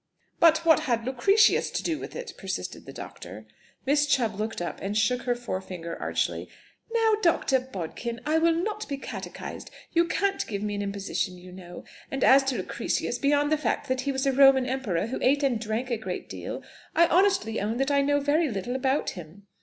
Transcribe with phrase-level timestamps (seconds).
[0.39, 3.45] "But what had Lucretius to do with it?" persisted the doctor.
[3.85, 6.49] Miss Chubb looked up, and shook her forefinger archly.
[6.91, 7.59] "Now, Dr.
[7.59, 11.83] Bodkin, I will not be catechised; you can't give me an imposition, you know.
[12.09, 15.43] And as to Lucretius, beyond the fact that he was a Roman emperor, who ate
[15.43, 16.63] and drank a great deal,
[16.95, 19.45] I honestly own that I know very little about him."